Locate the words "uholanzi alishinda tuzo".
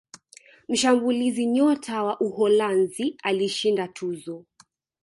2.21-4.45